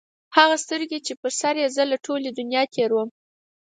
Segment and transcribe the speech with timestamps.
[0.37, 3.09] هغه سترګي چې په سر یې زه له ټولي دنیا تېر وم